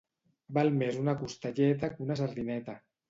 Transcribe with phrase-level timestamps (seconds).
[0.57, 2.77] Val més una costelleta que una sardineta.